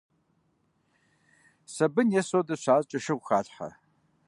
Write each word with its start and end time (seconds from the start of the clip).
Сабын 1.73 2.09
е 2.19 2.21
содэ 2.29 2.55
щащӀкӀэ, 2.61 2.99
шыгъу 3.03 3.25
халъхьэ. 3.27 3.69